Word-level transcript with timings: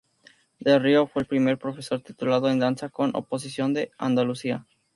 Del 0.59 0.81
Río 0.81 1.05
fue 1.05 1.21
el 1.21 1.27
primer 1.27 1.59
profesor 1.59 2.01
titulado 2.01 2.49
en 2.49 2.57
Danza 2.57 2.89
con 2.89 3.15
oposición 3.15 3.75
de 3.75 3.91
Andalucía. 3.99 4.65